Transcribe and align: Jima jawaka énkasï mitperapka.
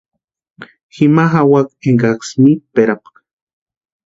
Jima 0.93 1.23
jawaka 1.31 1.73
énkasï 1.87 2.33
mitperapka. 2.43 3.19